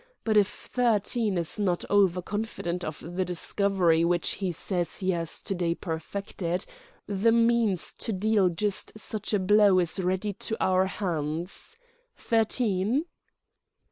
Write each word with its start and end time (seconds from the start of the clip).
But 0.23 0.35
if 0.35 0.47
Thirteen 0.71 1.37
is 1.37 1.59
not 1.59 1.85
over 1.87 2.23
confident 2.23 2.83
of 2.83 3.01
the 3.01 3.23
discovery 3.23 4.03
which 4.03 4.29
he 4.41 4.51
says 4.51 4.97
he 4.97 5.11
has 5.11 5.39
to 5.41 5.53
day 5.53 5.75
perfected, 5.75 6.65
the 7.05 7.31
means 7.31 7.93
to 7.99 8.11
deal 8.11 8.49
just 8.49 8.97
such 8.97 9.31
a 9.31 9.37
blow 9.37 9.77
is 9.77 9.99
ready 9.99 10.33
to 10.33 10.57
our 10.59 10.87
hands.... 10.87 11.77
Thirteen?" 12.17 13.05